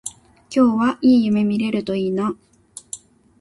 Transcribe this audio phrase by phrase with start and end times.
[0.49, 2.35] 今日はいい夢見れるといいな